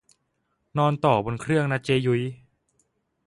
[0.77, 2.23] นอนต่อบนเครื่องนะเจ้ยุ้ย